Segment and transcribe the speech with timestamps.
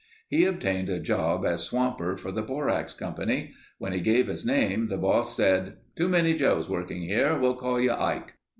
[0.29, 3.53] He obtained a job as swamper for the Borax Company.
[3.77, 7.37] When he gave his name the boss said, "Too many Joe's working here.
[7.37, 8.33] We'll call you Ike."